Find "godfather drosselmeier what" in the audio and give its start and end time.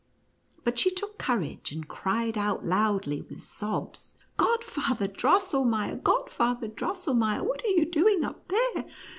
6.01-7.63